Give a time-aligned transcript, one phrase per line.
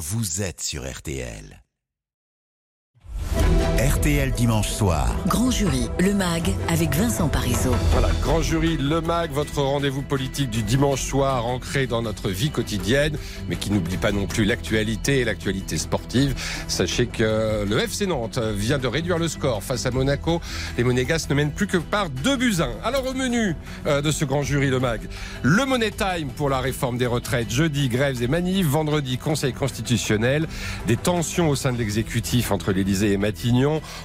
[0.00, 1.62] vous êtes sur RTL.
[3.80, 5.14] RTL dimanche soir.
[5.26, 7.74] Grand jury, le MAG, avec Vincent Parisot.
[7.92, 12.50] Voilà, grand jury, le MAG, votre rendez-vous politique du dimanche soir, ancré dans notre vie
[12.50, 13.16] quotidienne,
[13.48, 16.34] mais qui n'oublie pas non plus l'actualité et l'actualité sportive.
[16.68, 20.40] Sachez que le FC Nantes vient de réduire le score face à Monaco.
[20.76, 22.86] Les Monégasques ne mènent plus que par deux buts 1.
[22.86, 25.02] Alors au menu euh, de ce grand jury, le MAG,
[25.42, 27.50] le Money Time pour la réforme des retraites.
[27.50, 28.66] Jeudi, grèves et manifs.
[28.66, 30.46] Vendredi, Conseil constitutionnel.
[30.86, 33.16] Des tensions au sein de l'exécutif entre l'Élysée et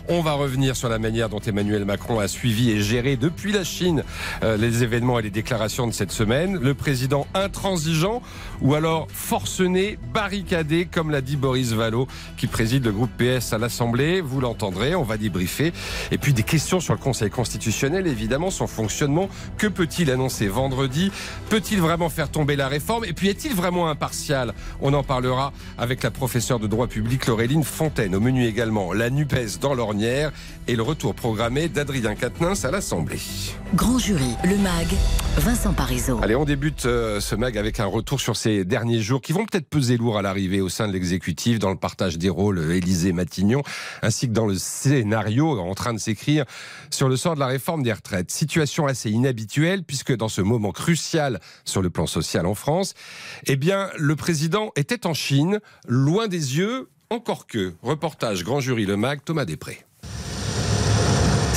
[0.09, 3.63] On va revenir sur la manière dont Emmanuel Macron a suivi et géré depuis la
[3.63, 4.03] Chine
[4.43, 6.57] euh, les événements et les déclarations de cette semaine.
[6.59, 8.23] Le président intransigeant
[8.61, 13.59] ou alors forcené, barricadé, comme l'a dit Boris Vallot, qui préside le groupe PS à
[13.59, 14.19] l'Assemblée.
[14.21, 15.73] Vous l'entendrez, on va débriefer.
[16.11, 19.29] Et puis des questions sur le Conseil constitutionnel, évidemment, son fonctionnement.
[19.57, 21.11] Que peut-il annoncer vendredi?
[21.49, 23.05] Peut-il vraiment faire tomber la réforme?
[23.05, 24.53] Et puis est-il vraiment impartial?
[24.81, 28.15] On en parlera avec la professeure de droit public Laureline Fontaine.
[28.15, 29.11] Au menu également, la
[29.61, 30.31] dans l'ornière
[30.65, 33.19] et le retour programmé d'Adrien Quatennens à l'Assemblée.
[33.73, 34.87] Grand jury, le MAG,
[35.39, 36.19] Vincent Parisot.
[36.21, 39.45] Allez, on débute euh, ce MAG avec un retour sur ces derniers jours qui vont
[39.45, 42.77] peut-être peser lourd à l'arrivée au sein de l'exécutif, dans le partage des rôles euh,
[42.77, 43.61] Élysée-Matignon,
[44.01, 46.45] ainsi que dans le scénario en train de s'écrire
[46.89, 48.31] sur le sort de la réforme des retraites.
[48.31, 52.93] Situation assez inhabituelle puisque dans ce moment crucial sur le plan social en France,
[53.47, 58.85] eh bien, le président était en Chine, loin des yeux encore que, reportage Grand Jury
[58.85, 59.85] Le Mag, Thomas Després.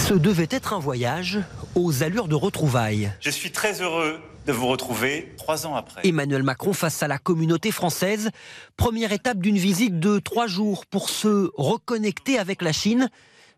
[0.06, 1.40] Ce devait être un voyage
[1.74, 3.12] aux allures de retrouvailles.
[3.20, 6.02] Je suis très heureux de vous retrouver trois ans après.
[6.04, 8.30] Emmanuel Macron face à la communauté française,
[8.76, 13.10] première étape d'une visite de trois jours pour se reconnecter avec la Chine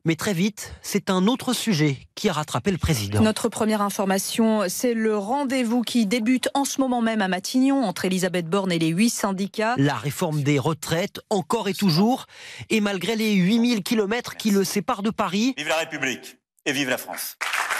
[0.05, 3.20] mais très vite, c'est un autre sujet qui a rattrapé le président.
[3.20, 8.07] Notre première information, c'est le rendez-vous qui débute en ce moment même à Matignon entre
[8.07, 9.75] Elisabeth Borne et les huit syndicats.
[9.77, 12.27] La réforme des retraites, encore et toujours,
[12.70, 15.55] et malgré les 8000 kilomètres qui le séparent de Paris.
[15.57, 17.37] Vive la République et vive la France.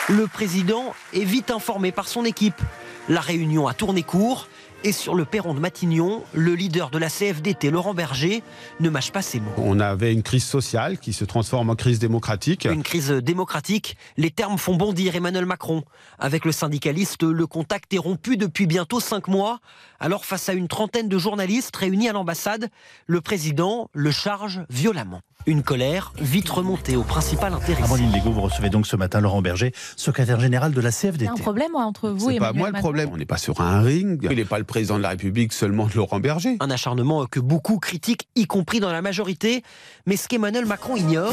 [0.09, 2.61] Le président est vite informé par son équipe.
[3.09, 4.49] La réunion a tourné court.
[4.83, 8.43] Et sur le perron de Matignon, le leader de la CFDT, Laurent Berger,
[8.81, 9.51] ne mâche pas ses mots.
[9.59, 12.65] On avait une crise sociale qui se transforme en crise démocratique.
[12.65, 15.85] Une crise démocratique, les termes font bondir Emmanuel Macron.
[16.19, 19.61] Avec le syndicaliste, le contact est rompu depuis bientôt cinq mois.
[19.99, 22.71] Alors face à une trentaine de journalistes réunis à l'ambassade,
[23.07, 25.21] le président le charge violemment.
[25.47, 27.83] Une colère vite remontée au principal intérêt.
[27.83, 31.25] Amandine Legault, vous recevez donc ce matin Laurent Berger, secrétaire général de la CFDT.
[31.25, 33.09] Il y a un problème entre vous et pas moi le problème.
[33.12, 34.21] On n'est pas sur un ring.
[34.31, 36.56] Il n'est pas le président de la République seulement de Laurent Berger.
[36.61, 39.62] Un acharnement que beaucoup critiquent, y compris dans la majorité.
[40.06, 41.33] Mais ce qu'Emmanuel Macron ignore,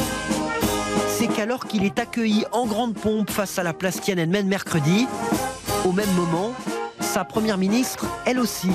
[1.08, 5.06] c'est qu'alors qu'il est accueilli en grande pompe face à la place Tiananmen mercredi,
[5.84, 6.54] au même moment,
[7.08, 8.68] sa première ministre, elle aussi,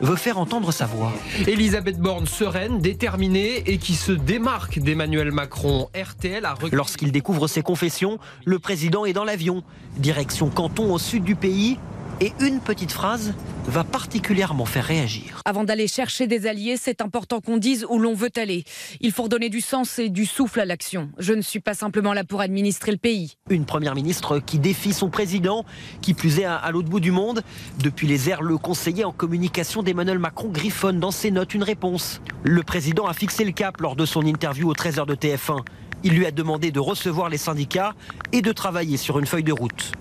[0.00, 1.12] veut faire entendre sa voix.
[1.46, 5.88] Elisabeth Borne sereine, déterminée et qui se démarque d'Emmanuel Macron.
[5.94, 9.62] RTL a Lorsqu'il découvre ses confessions, le président est dans l'avion,
[9.98, 11.78] direction Canton au sud du pays,
[12.20, 13.34] et une petite phrase
[13.66, 15.42] va particulièrement faire réagir.
[15.44, 18.64] Avant d'aller chercher des alliés, c'est important qu'on dise où l'on veut aller.
[19.00, 21.10] Il faut redonner du sens et du souffle à l'action.
[21.18, 23.36] Je ne suis pas simplement là pour administrer le pays.
[23.50, 25.64] Une première ministre qui défie son président,
[26.00, 27.42] qui plus est à, l'autre bout du monde.
[27.82, 32.20] Depuis les airs, le conseiller en communication d'Emmanuel Macron griffonne dans ses notes une réponse.
[32.44, 35.60] Le président a fixé le cap lors de son interview au 13h de TF1.
[36.04, 37.94] Il lui a demandé de recevoir les syndicats
[38.32, 39.92] et de travailler sur une feuille de route.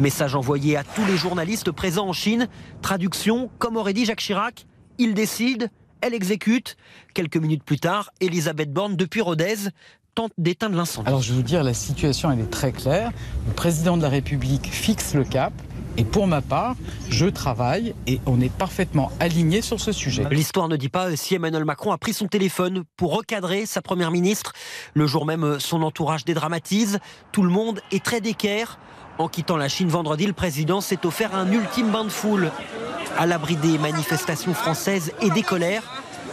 [0.00, 2.48] Message envoyé à tous les journalistes présents en Chine.
[2.80, 4.64] Traduction, comme aurait dit Jacques Chirac,
[4.96, 5.68] il décide,
[6.00, 6.78] elle exécute.
[7.12, 9.68] Quelques minutes plus tard, Elisabeth Borne, depuis Rodez,
[10.14, 11.06] tente d'éteindre l'incendie.
[11.06, 13.12] Alors je vais vous dire, la situation, elle est très claire.
[13.46, 15.52] Le président de la République fixe le cap.
[15.96, 16.76] Et pour ma part,
[17.08, 20.24] je travaille et on est parfaitement aligné sur ce sujet.
[20.30, 24.10] L'histoire ne dit pas si Emmanuel Macron a pris son téléphone pour recadrer sa première
[24.10, 24.52] ministre.
[24.94, 26.98] Le jour même, son entourage dédramatise.
[27.32, 28.78] Tout le monde est très d'équerre.
[29.18, 32.50] En quittant la Chine vendredi, le président s'est offert un ultime bain de foule.
[33.18, 35.82] À l'abri des manifestations françaises et des colères,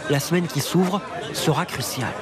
[0.08, 1.02] la semaine qui s'ouvre
[1.34, 2.14] sera cruciale.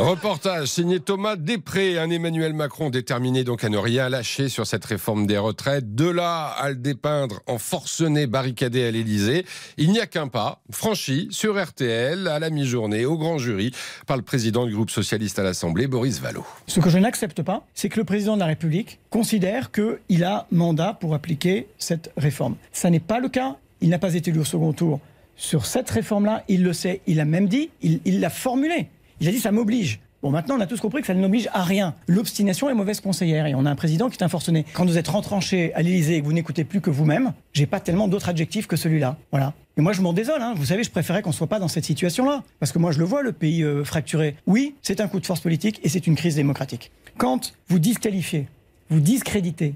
[0.00, 4.84] Reportage signé Thomas Després, un Emmanuel Macron déterminé donc à ne rien lâcher sur cette
[4.86, 5.94] réforme des retraites.
[5.94, 9.44] De là à le dépeindre en forcené barricadé à l'Élysée,
[9.76, 13.72] il n'y a qu'un pas franchi sur RTL à la mi-journée au grand jury
[14.06, 16.46] par le président du groupe socialiste à l'Assemblée, Boris Vallot.
[16.66, 20.46] Ce que je n'accepte pas, c'est que le président de la République considère qu'il a
[20.50, 22.56] mandat pour appliquer cette réforme.
[22.72, 23.56] Ça n'est pas le cas.
[23.82, 25.00] Il n'a pas été élu au second tour
[25.36, 26.42] sur cette réforme-là.
[26.48, 27.02] Il le sait.
[27.06, 28.88] Il a même dit, il l'a formulé.
[29.20, 30.00] Il a dit ça m'oblige.
[30.22, 31.94] Bon, maintenant, on a tous compris que ça ne à rien.
[32.06, 34.66] L'obstination est mauvaise conseillère et on a un président qui est un forcené.
[34.74, 37.80] Quand vous êtes rentranché à l'Élysée et que vous n'écoutez plus que vous-même, j'ai pas
[37.80, 39.16] tellement d'autres adjectifs que celui-là.
[39.30, 39.54] Voilà.
[39.78, 40.42] Et moi, je m'en désole.
[40.42, 40.52] Hein.
[40.54, 42.42] Vous savez, je préférais qu'on soit pas dans cette situation-là.
[42.58, 44.36] Parce que moi, je le vois, le pays euh, fracturé.
[44.46, 46.90] Oui, c'est un coup de force politique et c'est une crise démocratique.
[47.16, 48.46] Quand vous disqualifiez,
[48.90, 49.74] vous discréditez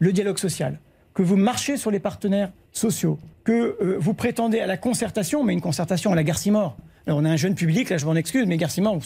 [0.00, 0.80] le dialogue social,
[1.14, 5.52] que vous marchez sur les partenaires sociaux, que euh, vous prétendez à la concertation, mais
[5.52, 6.76] une concertation à la Garcimore.
[7.06, 8.98] Alors on a un jeune public, là je m'en excuse, mais Garcimore,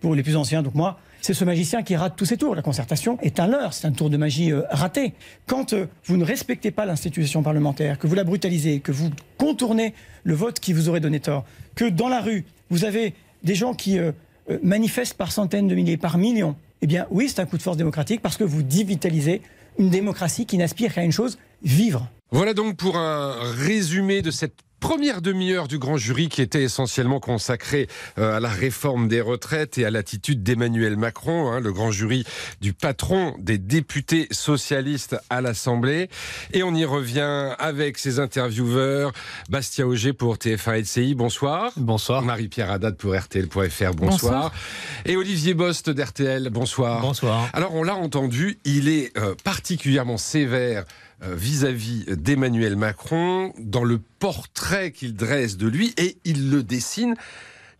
[0.00, 2.54] pour les plus anciens, donc moi, c'est ce magicien qui rate tous ses tours.
[2.54, 5.14] La concertation est un leurre, c'est un tour de magie euh, raté.
[5.46, 9.94] Quand euh, vous ne respectez pas l'institution parlementaire, que vous la brutalisez, que vous contournez
[10.24, 11.44] le vote qui vous aurait donné tort,
[11.74, 13.98] que dans la rue, vous avez des gens qui
[14.62, 17.76] manifestent par centaines de milliers, par millions, eh bien oui, c'est un coup de force
[17.76, 19.42] démocratique parce que vous divitalisez
[19.78, 22.08] une démocratie qui n'aspire qu'à une chose, vivre.
[22.30, 27.20] Voilà donc pour un résumé de cette première demi-heure du grand jury qui était essentiellement
[27.20, 27.86] consacrée
[28.18, 32.24] euh, à la réforme des retraites et à l'attitude d'Emmanuel Macron, hein, le grand jury
[32.60, 36.10] du patron des députés socialistes à l'Assemblée.
[36.52, 39.12] Et on y revient avec ses intervieweurs.
[39.48, 41.70] Bastien Auger pour TF1 LCI, bonsoir.
[41.76, 42.22] Bonsoir.
[42.22, 43.92] Marie-Pierre Haddad pour RTL.fr, bonsoir.
[43.94, 44.52] bonsoir.
[45.06, 47.00] Et Olivier Bost d'RTL, bonsoir.
[47.00, 47.48] Bonsoir.
[47.52, 50.84] Alors on l'a entendu, il est euh, particulièrement sévère
[51.22, 57.14] vis-à-vis d'Emmanuel Macron dans le portrait qu'il dresse de lui et il le dessine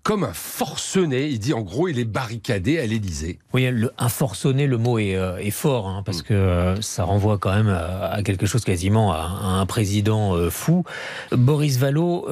[0.02, 1.28] comme un forcené.
[1.28, 3.38] Il dit en gros, il est barricadé à l'Élysée.
[3.52, 6.22] Oui, le, un forcené, le mot est, euh, fort, hein, parce mm.
[6.22, 10.84] que euh, ça renvoie quand même à, quelque chose quasiment à, un président euh, fou.
[11.31, 12.26] Boris Vallot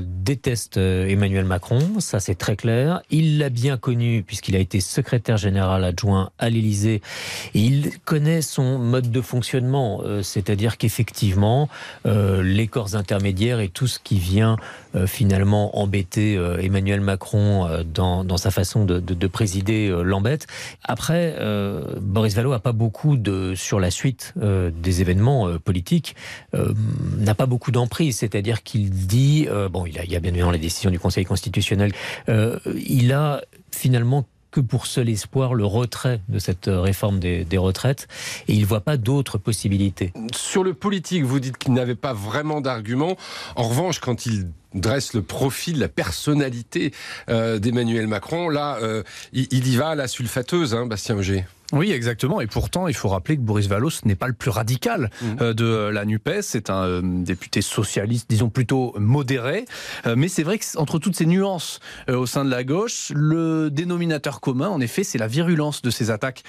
[0.00, 3.02] déteste Emmanuel Macron, ça c'est très clair.
[3.10, 7.00] Il l'a bien connu puisqu'il a été secrétaire général adjoint à l'Élysée.
[7.54, 11.68] il connaît son mode de fonctionnement, c'est-à-dire qu'effectivement,
[12.04, 14.56] les corps intermédiaires et tout ce qui vient
[15.06, 20.46] finalement embêter Emmanuel Macron euh, dans, sa façon de, présider euh, l'embête.
[20.84, 26.14] Après, euh, Boris Vallot n'a pas beaucoup de sur la suite des événements politiques,
[27.18, 28.18] n'a pas beaucoup d'emprise.
[28.18, 31.92] C'est-à-dire qu'il dit, bon, il y a bien évidemment les décisions du Conseil constitutionnel,
[32.28, 38.08] il a finalement que pour seul espoir le retrait de cette réforme des, retraites
[38.46, 40.12] et il ne voit pas d'autres possibilités.
[40.34, 43.16] Sur le politique, vous dites qu'il n'avait pas vraiment d'arguments.
[43.56, 46.92] En revanche, quand il dresse le profil, la personnalité
[47.28, 48.48] euh, d'Emmanuel Macron.
[48.48, 49.02] Là, euh,
[49.32, 51.44] il, y va à la sulfateuse, hein, Bastien Auger.
[51.72, 52.40] Oui, exactement.
[52.40, 55.26] Et pourtant, il faut rappeler que Boris Valos n'est pas le plus radical mmh.
[55.42, 56.40] euh, de la NUPES.
[56.40, 59.66] C'est un euh, député socialiste, disons plutôt modéré.
[60.06, 64.40] Euh, mais c'est vrai qu'entre toutes ces nuances au sein de la gauche, le dénominateur
[64.40, 66.42] commun, en effet, c'est la virulence de ces attaques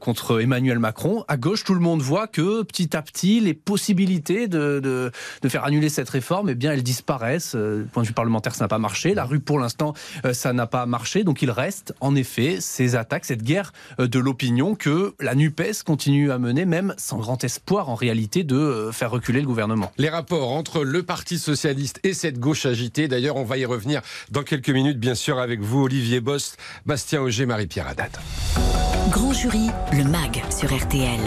[0.00, 1.24] contre Emmanuel Macron.
[1.28, 5.12] À gauche, tout le monde voit que petit à petit, les possibilités de, de,
[5.42, 7.54] de faire annuler cette réforme, eh bien, elles disparaissent.
[7.54, 9.14] Du point de vue parlementaire, ça n'a pas marché.
[9.14, 9.94] La rue, pour l'instant,
[10.32, 11.22] ça n'a pas marché.
[11.22, 16.32] Donc, il reste, en effet, ces attaques, cette guerre de l'opinion que la NUPES continue
[16.32, 19.92] à mener, même sans grand espoir en réalité de euh, faire reculer le gouvernement.
[19.98, 24.00] Les rapports entre le Parti socialiste et cette gauche agitée, d'ailleurs on va y revenir
[24.30, 26.56] dans quelques minutes bien sûr avec vous Olivier Bost,
[26.86, 28.12] Bastien Auger, Marie-Pierre Haddad.
[29.10, 31.20] Grand jury, le MAG sur RTL.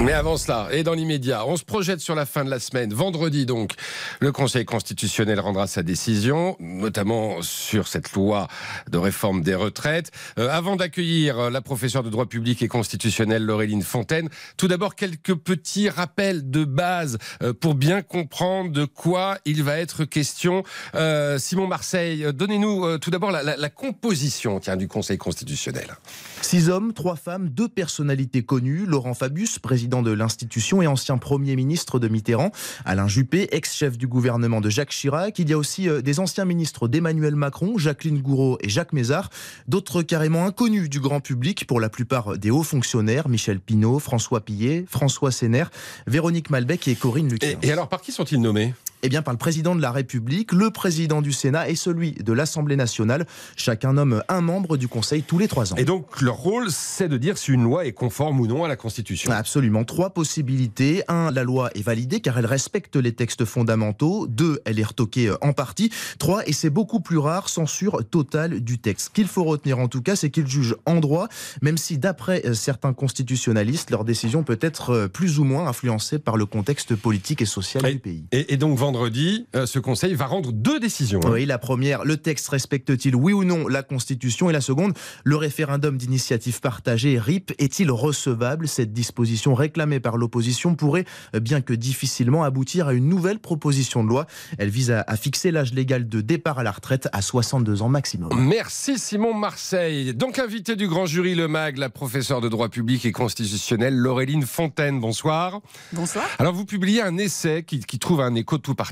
[0.00, 2.92] Mais avant cela, et dans l'immédiat, on se projette sur la fin de la semaine.
[2.92, 3.72] Vendredi, donc,
[4.20, 8.48] le Conseil constitutionnel rendra sa décision, notamment sur cette loi
[8.90, 10.10] de réforme des retraites.
[10.38, 15.36] Euh, avant d'accueillir la professeure de droit public et constitutionnel Laureline Fontaine, tout d'abord quelques
[15.36, 20.64] petits rappels de base euh, pour bien comprendre de quoi il va être question.
[20.94, 25.96] Euh, Simon Marseille, donnez-nous tout d'abord la, la, composition tiens, du Conseil constitutionnel.
[26.42, 28.84] Six hommes, trois femmes, deux personnalités connues.
[28.86, 32.50] Laurent Fabius, président de l'institution et ancien Premier ministre de Mitterrand.
[32.84, 35.38] Alain Juppé, ex-chef du gouvernement de Jacques Chirac.
[35.38, 39.30] Il y a aussi euh, des anciens ministres d'Emmanuel Macron, Jacqueline Gouraud et Jacques Mézard.
[39.68, 44.40] D'autres carrément inconnus du grand public, pour la plupart des hauts fonctionnaires, Michel Pinault, François
[44.40, 45.70] Pillet, François Sénère,
[46.06, 47.46] Véronique Malbec et Corinne Lucas.
[47.62, 48.74] Et, alors, par qui sont-ils nommés?
[49.04, 52.32] Eh bien, par le président de la République, le président du Sénat et celui de
[52.32, 53.26] l'Assemblée nationale.
[53.54, 55.76] Chacun nomme un membre du Conseil tous les trois ans.
[55.76, 58.68] Et donc, leur rôle, c'est de dire si une loi est conforme ou non à
[58.68, 59.30] la Constitution.
[59.30, 59.84] Absolument.
[59.84, 61.02] Trois possibilités.
[61.08, 64.26] Un, la loi est validée car elle respecte les textes fondamentaux.
[64.26, 65.90] Deux, elle est retoquée euh, en partie.
[66.18, 69.08] Trois, et c'est beaucoup plus rare, censure totale du texte.
[69.08, 71.28] Ce qu'il faut retenir en tout cas, c'est qu'ils jugent en droit,
[71.60, 76.18] même si d'après euh, certains constitutionnalistes, leur décision peut être euh, plus ou moins influencée
[76.18, 78.24] par le contexte politique et social du pays.
[78.32, 81.20] Et, et donc, vendredi, euh, ce Conseil va rendre deux décisions.
[81.24, 81.30] hein.
[81.32, 84.50] Oui, la première, le texte respecte-t-il oui ou non la Constitution?
[84.50, 84.92] Et la seconde,
[85.24, 88.68] le référendum d'initiative partagée RIP est-il recevable?
[88.68, 94.04] Cette disposition réclamée par l'opposition pourrait, euh, bien que difficilement, aboutir à une nouvelle proposition
[94.04, 94.26] de loi.
[94.58, 97.88] Elle vise à, à fixer l'âge légal de départ à la retraite à 62 ans
[97.88, 98.30] maximum.
[98.36, 100.14] Merci Simon Marseille.
[100.14, 104.42] Donc invité du grand jury Le Mag, la professeure de droit public et constitutionnel Laureline
[104.44, 105.00] Fontaine.
[105.00, 105.60] Bonsoir.
[105.92, 106.24] Bonsoir.
[106.38, 108.83] Alors vous publiez un essai qui, qui trouve un écho tout particulier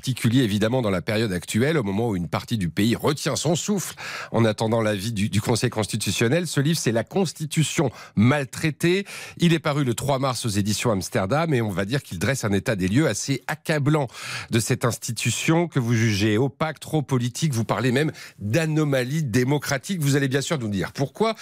[0.42, 3.94] évidemment dans la période actuelle, au moment où une partie du pays retient son souffle
[4.30, 6.46] en attendant l'avis du, du Conseil constitutionnel.
[6.46, 9.06] Ce livre, c'est La Constitution maltraitée.
[9.38, 12.44] Il est paru le 3 mars aux éditions Amsterdam et on va dire qu'il dresse
[12.44, 14.08] un état des lieux assez accablant
[14.50, 17.52] de cette institution que vous jugez opaque, trop politique.
[17.52, 20.00] Vous parlez même d'anomalie démocratique.
[20.00, 21.34] Vous allez bien sûr nous dire pourquoi.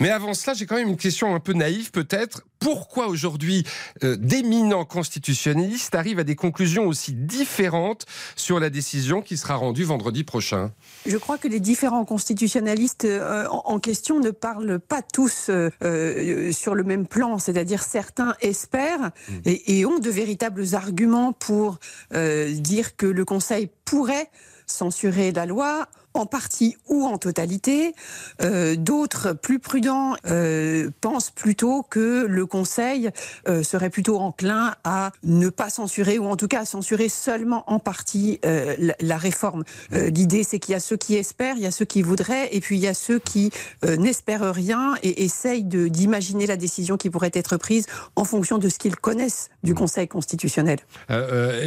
[0.00, 2.42] Mais avant cela, j'ai quand même une question un peu naïve peut-être.
[2.58, 3.64] Pourquoi aujourd'hui
[4.02, 9.84] euh, d'éminents constitutionnalistes arrivent à des conclusions aussi différentes sur la décision qui sera rendue
[9.84, 10.72] vendredi prochain?
[11.06, 16.52] Je crois que les différents constitutionnalistes euh, en, en question ne parlent pas tous euh,
[16.52, 19.10] sur le même plan, c'est-à-dire certains espèrent
[19.44, 21.78] et, et ont de véritables arguments pour
[22.12, 24.30] dire que le Conseil pourrait
[24.66, 27.94] censurer la loi en partie ou en totalité.
[28.42, 33.10] Euh, D'autres, plus prudents, euh, pensent plutôt que le Conseil
[33.48, 37.64] euh, serait plutôt enclin à ne pas censurer, ou en tout cas à censurer seulement
[37.70, 39.64] en partie la, la réforme.
[39.90, 42.60] L'idée, c'est qu'il y a ceux qui espèrent, il y a ceux qui voudraient, et
[42.60, 43.50] puis il y a ceux qui
[43.84, 48.78] n'espèrent rien et essayent d'imaginer la décision qui pourrait être prise en fonction de ce
[48.78, 50.78] qu'ils connaissent du Conseil constitutionnel.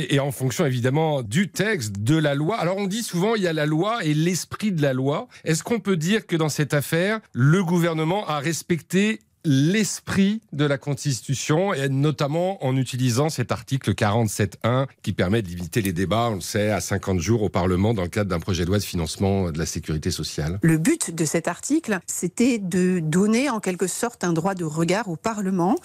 [0.10, 2.58] Et en fonction évidemment du texte, de la loi.
[2.58, 5.28] Alors on dit souvent il y a la loi et l'esprit de la loi.
[5.44, 10.78] Est-ce qu'on peut dire que dans cette affaire, le gouvernement a respecté l'esprit de la
[10.78, 16.36] Constitution, et notamment en utilisant cet article 47.1 qui permet de limiter les débats, on
[16.36, 18.84] le sait, à 50 jours au Parlement dans le cadre d'un projet de loi de
[18.84, 20.60] financement de la sécurité sociale?
[20.62, 25.08] Le but de cet article, c'était de donner en quelque sorte un droit de regard
[25.08, 25.76] au Parlement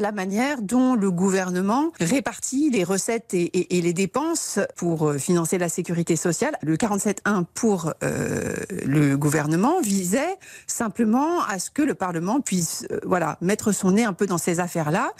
[0.00, 5.18] la manière dont le gouvernement répartit les recettes et, et- et les dépenses pour euh,
[5.18, 6.56] financer la sécurité sociale.
[6.62, 8.54] Le 47.1 pour euh,
[8.84, 14.04] le gouvernement visait simplement à ce que le Parlement puisse euh, voilà, mettre son nez
[14.04, 15.12] un peu dans ces affaires-là,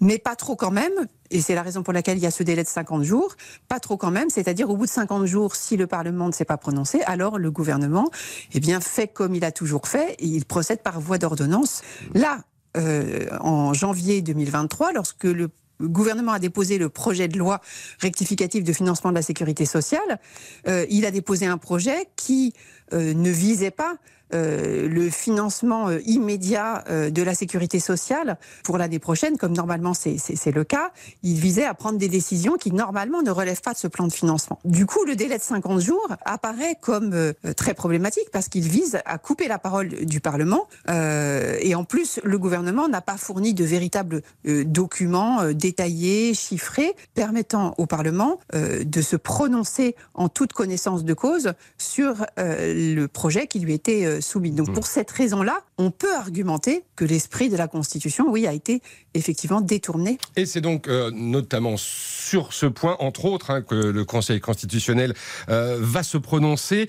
[0.00, 0.92] mais pas trop quand même,
[1.30, 3.34] et c'est la raison pour laquelle il y a ce délai de 50 jours,
[3.68, 6.44] pas trop quand même, c'est-à-dire au bout de 50 jours, si le Parlement ne s'est
[6.44, 8.10] pas prononcé, alors le gouvernement
[8.52, 11.82] eh bien, fait comme il a toujours fait, et il procède par voie d'ordonnance.
[12.14, 12.40] Là,
[12.76, 15.50] euh, en janvier 2023, lorsque le
[15.80, 17.60] gouvernement a déposé le projet de loi
[18.00, 20.20] rectificatif de financement de la sécurité sociale,
[20.68, 22.52] euh, il a déposé un projet qui
[22.92, 23.96] euh, ne visait pas
[24.34, 29.94] euh, le financement euh, immédiat euh, de la sécurité sociale pour l'année prochaine, comme normalement
[29.94, 30.16] c'est-
[30.52, 30.90] le cas.
[31.22, 34.12] Il visait à prendre des décisions qui normalement ne relèvent pas de ce plan de
[34.12, 34.58] financement.
[34.64, 39.18] Du coup, le délai de 50 jours apparaît comme très problématique parce qu'il vise à
[39.18, 40.66] couper la parole du Parlement.
[40.88, 47.86] Et en plus, le gouvernement n'a pas fourni de véritables documents détaillés, chiffrés, permettant au
[47.86, 54.20] Parlement de se prononcer en toute connaissance de cause sur le projet qui lui était
[54.22, 54.50] soumis.
[54.50, 58.80] Donc pour cette raison-là, on peut argumenter que l'esprit de la Constitution, oui, a été
[59.14, 60.18] effectivement détourné.
[60.36, 65.14] Et c'est donc euh, notamment sur ce point, entre autres, hein, que le Conseil constitutionnel
[65.48, 66.88] euh, va se prononcer.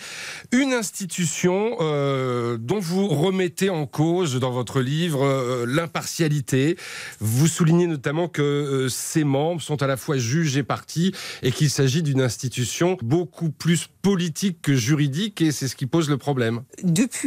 [0.52, 6.78] Une institution euh, dont vous remettez en cause dans votre livre l'impartialité.
[7.20, 11.70] Vous soulignez notamment que ses membres sont à la fois juges et partis et qu'il
[11.70, 16.62] s'agit d'une institution beaucoup plus politique que juridique et c'est ce qui pose le problème.
[16.84, 17.23] Depuis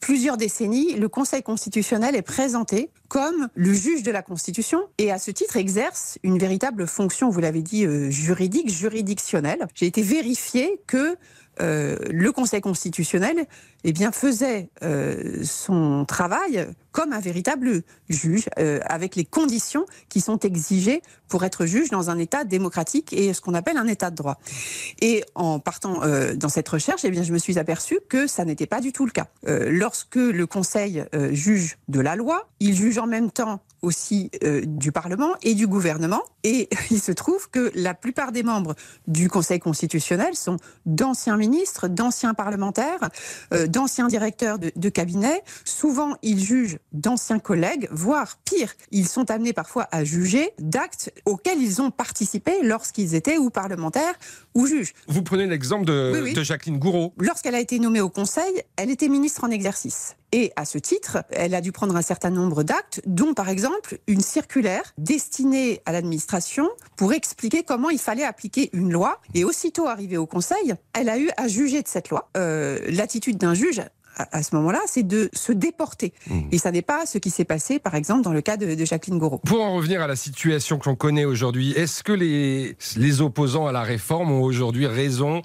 [0.00, 5.18] plusieurs décennies, le Conseil constitutionnel est présenté comme le juge de la Constitution et à
[5.18, 9.66] ce titre exerce une véritable fonction, vous l'avez dit, euh, juridique, juridictionnelle.
[9.74, 11.16] J'ai été vérifié que
[11.60, 13.46] euh, le Conseil constitutionnel
[13.84, 20.20] eh bien, faisait euh, son travail comme un véritable juge, euh, avec les conditions qui
[20.20, 24.10] sont exigées pour être juge dans un État démocratique et ce qu'on appelle un État
[24.10, 24.38] de droit.
[25.00, 26.00] Et en partant
[26.34, 29.04] dans cette recherche, eh bien, je me suis aperçu que ça n'était pas du tout
[29.04, 29.26] le cas.
[29.46, 34.92] Lorsque le Conseil juge de la loi, il juge en même temps aussi euh, du
[34.92, 36.22] Parlement et du gouvernement.
[36.44, 38.74] Et il se trouve que la plupart des membres
[39.06, 40.56] du Conseil constitutionnel sont
[40.86, 43.10] d'anciens ministres, d'anciens parlementaires,
[43.52, 45.42] euh, d'anciens directeurs de, de cabinet.
[45.64, 51.60] Souvent, ils jugent d'anciens collègues, voire pire, ils sont amenés parfois à juger d'actes auxquels
[51.60, 54.14] ils ont participé lorsqu'ils étaient ou parlementaires
[54.54, 54.92] ou juges.
[55.06, 56.32] Vous prenez l'exemple de, Oui, oui.
[56.34, 57.14] de Jacqueline Gouraud.
[57.18, 60.16] Lorsqu'elle a été nommée au Conseil, elle était ministre en exercice.
[60.32, 63.98] Et à ce titre, elle a dû prendre un certain nombre d'actes, dont par exemple
[64.06, 69.20] une circulaire destinée à l'administration pour expliquer comment il fallait appliquer une loi.
[69.34, 72.30] Et aussitôt arrivée au Conseil, elle a eu à juger de cette loi.
[72.36, 73.82] Euh, L'attitude d'un juge
[74.32, 76.12] à ce moment-là, c'est de se déporter.
[76.26, 76.40] Mmh.
[76.50, 78.84] Et ça n'est pas ce qui s'est passé, par exemple, dans le cas de, de
[78.84, 79.38] Jacqueline Gouraud.
[79.38, 83.68] Pour en revenir à la situation que l'on connaît aujourd'hui, est-ce que les, les opposants
[83.68, 85.42] à la réforme ont aujourd'hui raison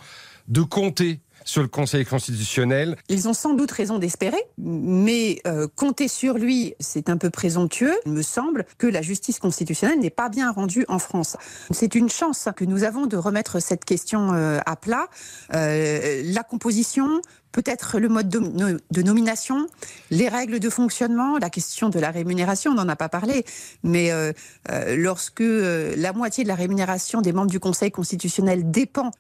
[0.48, 2.96] de compter sur le Conseil constitutionnel.
[3.10, 7.96] Ils ont sans doute raison d'espérer, mais euh, compter sur lui, c'est un peu présomptueux.
[8.06, 11.38] Il me semble que la justice constitutionnelle n'est pas bien rendue en France.
[11.72, 15.08] C'est une chance que nous avons de remettre cette question euh, à plat.
[15.54, 17.22] Euh, la composition,
[17.54, 19.68] peut-être le mode de, nomination,
[20.12, 23.46] les règles de fonctionnement, la question de la rémunération, on n'en a pas parlé,
[23.84, 24.34] mais euh,
[24.70, 29.12] euh, lorsque euh, la moitié de la rémunération des membres du Conseil constitutionnel dépend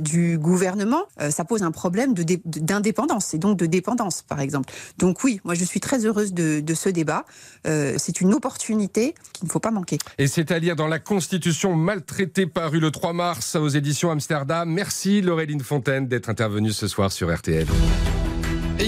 [0.00, 4.72] du gouvernement, ça pose un problème d'indépendance et donc de dépendance, par exemple.
[4.98, 7.24] Donc oui, moi je suis très heureuse de, de ce débat.
[7.64, 9.98] C'est une opportunité qu'il ne faut pas manquer.
[10.18, 14.70] Et c'est à lire dans la Constitution maltraitée parue le 3 mars aux éditions Amsterdam.
[14.70, 17.49] Merci Laureline Fontaine d'être intervenue ce soir sur RT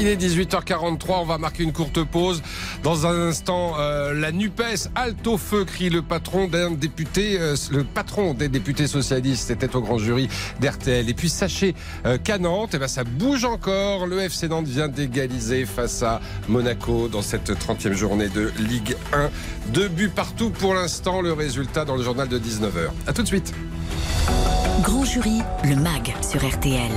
[0.03, 2.43] il est 18h43, on va marquer une courte pause.
[2.83, 7.55] Dans un instant, euh, la NUPES, halte au feu, crie le patron d'un député, euh,
[7.71, 10.29] le patron des députés socialistes, c'était au grand jury
[10.61, 11.09] d'RTL.
[11.09, 11.75] Et puis sachez
[12.07, 14.07] euh, qu'à Nantes, eh ben, ça bouge encore.
[14.07, 19.31] Le FC Nantes vient d'égaliser face à Monaco dans cette 30e journée de Ligue 1.
[19.69, 22.91] Deux buts partout pour l'instant, le résultat dans le journal de 19h.
[23.07, 23.55] A tout de suite.
[24.83, 26.91] Grand jury, le MAG sur RTL.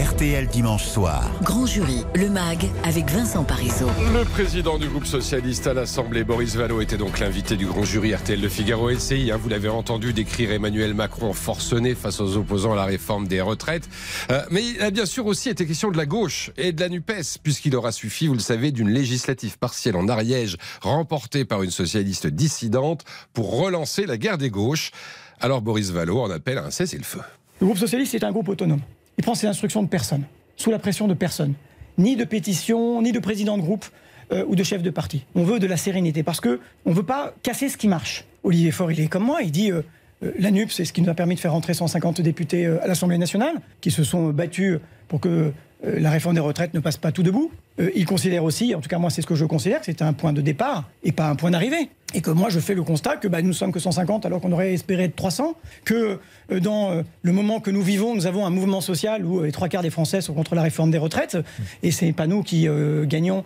[0.00, 1.30] RTL dimanche soir.
[1.42, 3.86] Grand jury, le MAG avec Vincent Parisot.
[4.14, 8.14] Le président du groupe socialiste à l'Assemblée, Boris Vallaud, était donc l'invité du grand jury
[8.14, 9.30] RTL Le Figaro LCI.
[9.30, 13.42] Hein, vous l'avez entendu décrire Emmanuel Macron forcené face aux opposants à la réforme des
[13.42, 13.90] retraites.
[14.30, 16.88] Euh, mais il a bien sûr aussi été question de la gauche et de la
[16.88, 21.70] NUPES, puisqu'il aura suffi, vous le savez, d'une législative partielle en Ariège remportée par une
[21.70, 23.04] socialiste dissidente
[23.34, 24.92] pour relancer la guerre des gauches.
[25.40, 27.20] Alors Boris Vallaud en appelle à un cessez-le-feu.
[27.60, 28.80] Le groupe socialiste est un groupe autonome.
[29.20, 30.22] Il prend ses instructions de personne,
[30.56, 31.52] sous la pression de personne,
[31.98, 33.84] ni de pétition, ni de président de groupe
[34.32, 35.26] euh, ou de chef de parti.
[35.34, 38.24] On veut de la sérénité parce que on veut pas casser ce qui marche.
[38.44, 39.82] Olivier Faure, il est comme moi, il dit euh,
[40.22, 43.60] euh, c'est ce qui nous a permis de faire rentrer 150 députés à l'Assemblée nationale,
[43.82, 47.50] qui se sont battus pour que la réforme des retraites ne passe pas tout debout.
[47.94, 50.12] il considère aussi, en tout cas moi c'est ce que je considère, que c'est un
[50.12, 51.88] point de départ et pas un point d'arrivée.
[52.12, 54.50] Et que moi je fais le constat que bah, nous sommes que 150 alors qu'on
[54.52, 56.18] aurait espéré être 300, que
[56.50, 59.46] euh, dans euh, le moment que nous vivons, nous avons un mouvement social où euh,
[59.46, 61.38] les trois quarts des Français sont contre la réforme des retraites,
[61.82, 62.68] et c'est pas nous qui
[63.04, 63.44] gagnons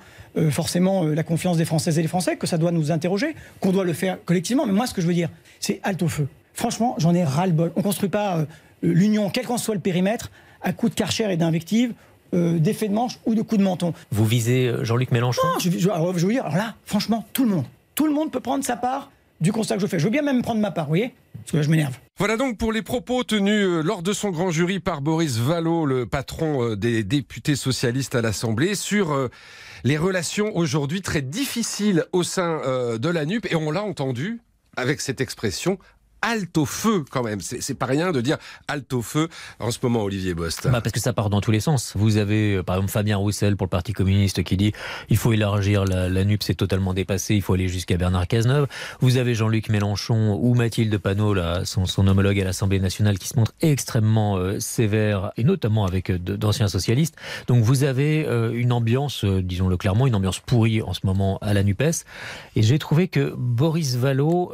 [0.50, 3.84] forcément la confiance des Françaises et des Français, que ça doit nous interroger, qu'on doit
[3.84, 4.66] le faire collectivement.
[4.66, 5.28] Mais moi ce que je veux dire,
[5.60, 6.28] c'est halte au feu.
[6.54, 7.72] Franchement, j'en ai ras-le-bol.
[7.76, 8.44] On construit pas
[8.82, 10.30] l'union, quel qu'en soit le périmètre,
[10.62, 11.92] à coups de karcher et d'invectives,
[12.34, 13.94] d'effets de manche ou de coups de menton.
[14.10, 17.44] Vous visez Jean-Luc Mélenchon Non, je, je, alors, je veux dire, alors là, franchement, tout
[17.44, 19.98] le monde, tout le monde peut prendre sa part du constat que je fais.
[19.98, 21.96] Je veux bien même prendre ma part, vous voyez Parce que là, je m'énerve.
[22.18, 25.84] Voilà donc pour les propos tenus euh, lors de son grand jury par Boris Vallaud,
[25.84, 29.28] le patron euh, des députés socialistes à l'Assemblée, sur euh,
[29.84, 32.60] les relations aujourd'hui très difficiles au sein
[32.98, 33.46] de la NUP.
[33.50, 34.40] Et on l'a entendu
[34.76, 35.78] avec cette expression
[36.24, 37.40] halte au feu quand même.
[37.40, 39.28] C'est pas rien de dire halte au feu
[39.60, 40.64] en ce moment, Olivier Bost.
[40.64, 41.92] Bah parce que ça part dans tous les sens.
[41.94, 44.72] Vous avez euh, par exemple Fabien Roussel pour le Parti communiste qui dit
[45.10, 48.66] il faut élargir la, la NUP, c'est totalement dépassé, il faut aller jusqu'à Bernard Cazeneuve.
[49.00, 53.52] Vous avez Jean-Luc Mélenchon ou Mathilde Panot, son, homologue à l'Assemblée nationale, qui se montre
[53.60, 57.16] extrêmement euh, sévère et notamment avec euh, d'anciens socialistes.
[57.46, 61.62] Donc vous avez une ambiance, disons-le clairement, une ambiance pourrie en ce moment à la
[61.62, 62.04] NUPES.
[62.56, 64.52] Et j'ai trouvé que Boris Vallaud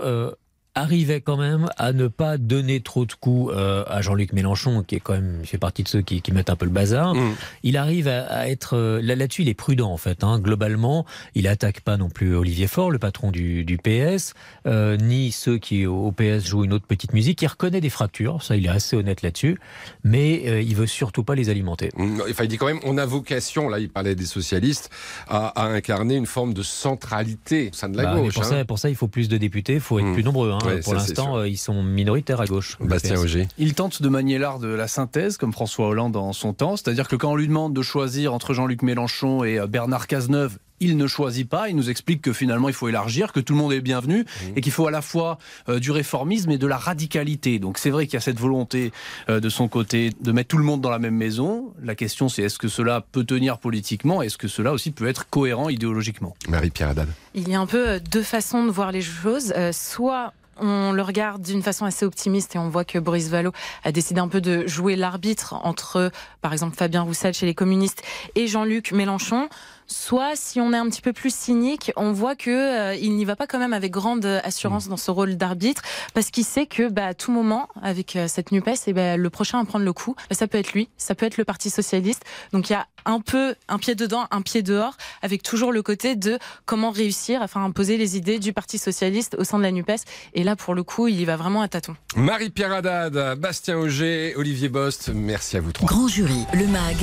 [0.81, 4.97] arrivait quand même à ne pas donner trop de coups euh, à Jean-Luc Mélenchon, qui
[4.97, 7.15] est quand même fait partie de ceux qui, qui mettent un peu le bazar.
[7.15, 7.35] Mm.
[7.63, 10.25] Il arrive à, à être euh, là là-dessus, il est prudent en fait.
[10.25, 10.39] Hein.
[10.41, 14.35] Globalement, il attaque pas non plus Olivier Faure, le patron du, du PS,
[14.67, 17.41] euh, ni ceux qui au PS jouent une autre petite musique.
[17.43, 19.59] Il reconnaît des fractures, ça il est assez honnête là-dessus,
[20.05, 21.91] mais euh, il veut surtout pas les alimenter.
[21.97, 22.21] Mm.
[22.31, 24.91] Enfin, il dit quand même, on a vocation, là, il parlait des socialistes,
[25.29, 28.35] à, à incarner une forme de centralité au sein de la bah, gauche.
[28.35, 28.47] Pour, hein.
[28.47, 30.15] ça, pour ça, il faut plus de députés, il faut être Mm.
[30.15, 30.51] plus nombreux.
[30.51, 30.59] Hein.
[30.75, 32.77] Ouais, pour l'instant, euh, ils sont minoritaires à gauche.
[32.81, 33.19] Bastien.
[33.19, 33.49] Auger.
[33.59, 36.77] Il tente de manier l'art de la synthèse, comme François Hollande en son temps.
[36.77, 40.59] C'est-à-dire que quand on lui demande de choisir entre Jean-Luc Mélenchon et euh, Bernard Cazeneuve,
[40.83, 41.69] il ne choisit pas.
[41.69, 44.57] Il nous explique que finalement, il faut élargir, que tout le monde est bienvenu Mmh.
[44.57, 47.59] et qu'il faut à la fois euh, du réformisme et de la radicalité.
[47.59, 48.93] Donc c'est vrai qu'il y a cette volonté
[49.29, 51.73] euh, de son côté de mettre tout le monde dans la même maison.
[51.83, 54.23] La question, c'est est-ce que cela peut tenir politiquement?
[54.23, 56.35] Est-ce que cela aussi peut être cohérent idéologiquement?
[56.49, 57.09] Marie-Pierre Haddad.
[57.35, 59.53] Il y a un peu deux façons de voir les choses.
[59.57, 63.53] Euh, soit on le regarde d'une façon assez optimiste et on voit que Boris Vallaud
[63.85, 68.03] a décidé un peu de jouer l'arbitre entre, par exemple, Fabien Roussel chez les communistes
[68.35, 69.49] et Jean-Luc Mélenchon.
[69.91, 73.25] Soit, si on est un petit peu plus cynique, on voit que euh, il n'y
[73.25, 75.83] va pas quand même avec grande assurance dans ce rôle d'arbitre,
[76.15, 79.31] parce qu'il sait que, bah, à tout moment, avec euh, cette Nupes, et ben le
[79.31, 81.71] prochain à prendre le coup, bah, ça peut être lui, ça peut être le Parti
[81.71, 82.23] socialiste.
[82.53, 85.83] Donc il y a un peu un pied dedans, un pied dehors, avec toujours le
[85.83, 89.65] côté de comment réussir à faire imposer les idées du Parti socialiste au sein de
[89.65, 89.91] la Nupes.
[90.35, 91.97] Et là, pour le coup, il y va vraiment à tâtons.
[92.15, 95.89] Marie-Pierre Haddad, Bastien Auger, Olivier Bost, merci à vous trois.
[95.89, 96.97] Grand jury, le MAG,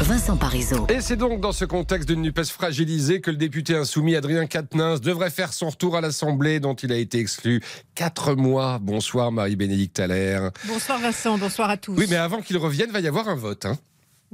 [0.00, 0.86] Vincent Parisot.
[0.90, 5.00] Et c'est donc dans ce contexte d'une NUPES fragilisée que le député insoumis Adrien Quatennens
[5.00, 7.62] devrait faire son retour à l'Assemblée dont il a été exclu
[7.94, 8.78] quatre mois.
[8.80, 10.50] Bonsoir Marie-Bénédicte Allaire.
[10.66, 11.94] Bonsoir Vincent, bonsoir à tous.
[11.96, 13.66] Oui, mais avant qu'il revienne, va y avoir un vote.
[13.66, 13.78] Hein.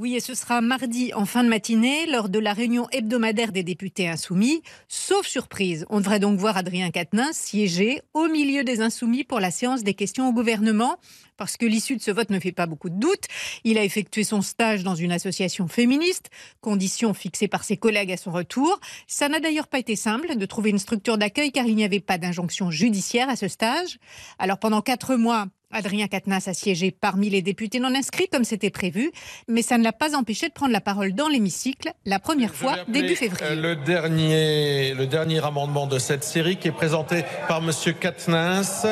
[0.03, 3.63] Oui, et ce sera mardi en fin de matinée, lors de la réunion hebdomadaire des
[3.63, 4.63] députés insoumis.
[4.89, 9.51] Sauf surprise, on devrait donc voir Adrien Quatennens siéger au milieu des insoumis pour la
[9.51, 10.97] séance des questions au gouvernement.
[11.37, 13.25] Parce que l'issue de ce vote ne fait pas beaucoup de doute.
[13.63, 16.31] Il a effectué son stage dans une association féministe,
[16.63, 18.81] condition fixée par ses collègues à son retour.
[19.07, 22.01] Ça n'a d'ailleurs pas été simple de trouver une structure d'accueil car il n'y avait
[22.01, 23.99] pas d'injonction judiciaire à ce stage.
[24.39, 28.71] Alors pendant quatre mois, Adrien Quatennens a siégé parmi les députés non inscrits comme c'était
[28.71, 29.11] prévu,
[29.49, 32.77] mais ça ne l'a pas empêché de prendre la parole dans l'hémicycle la première fois
[32.89, 33.55] début février.
[33.55, 38.87] Le dernier, le dernier amendement de cette série qui est présenté par Monsieur Quatennens.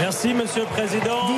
[0.00, 1.28] Merci, Monsieur le Président.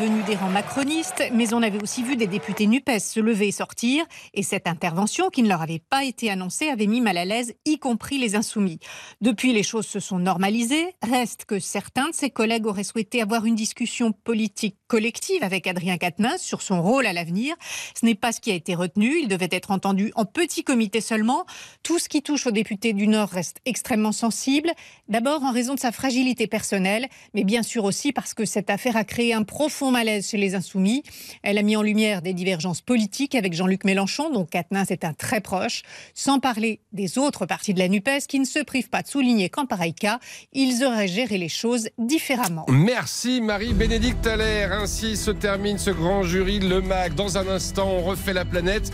[0.00, 3.52] Venues des rangs macronistes, mais on avait aussi vu des députés NUPES se lever et
[3.52, 4.02] sortir.
[4.32, 7.52] Et cette intervention, qui ne leur avait pas été annoncée, avait mis mal à l'aise,
[7.66, 8.78] y compris les insoumis.
[9.20, 10.94] Depuis, les choses se sont normalisées.
[11.02, 15.98] Reste que certains de ses collègues auraient souhaité avoir une discussion politique collective avec Adrien
[15.98, 17.54] Quatennens sur son rôle à l'avenir.
[17.94, 19.18] Ce n'est pas ce qui a été retenu.
[19.20, 21.44] Il devait être entendu en petit comité seulement.
[21.82, 24.72] Tout ce qui touche aux députés du Nord reste extrêmement sensible.
[25.08, 28.96] D'abord en raison de sa fragilité personnelle, mais bien sûr aussi parce que cette affaire
[28.96, 31.02] a créé un profond malaise chez les Insoumis.
[31.42, 35.12] Elle a mis en lumière des divergences politiques avec Jean-Luc Mélenchon, dont Quatennens est un
[35.12, 35.82] très proche,
[36.14, 39.48] sans parler des autres partis de la NUPES qui ne se privent pas de souligner
[39.48, 40.18] qu'en pareil cas,
[40.52, 42.66] ils auraient géré les choses différemment.
[42.68, 44.72] Merci Marie-Bénédicte Allaire.
[44.72, 47.14] Ainsi se termine ce grand jury, le MAC.
[47.14, 48.92] Dans un instant, on refait la planète.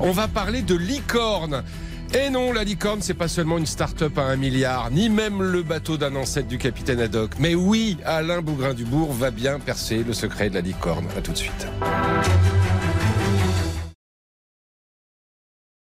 [0.00, 1.64] On va parler de licorne.
[2.14, 5.62] Et non, la licorne, c'est pas seulement une start-up à un milliard, ni même le
[5.62, 7.32] bateau d'un ancêtre du capitaine Haddock.
[7.38, 11.06] Mais oui, Alain Bougrain-Dubourg va bien percer le secret de la licorne.
[11.16, 11.66] À tout de suite.